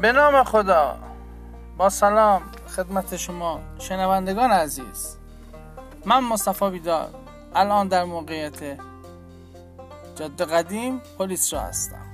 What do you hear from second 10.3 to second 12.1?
قدیم پلیس را هستم.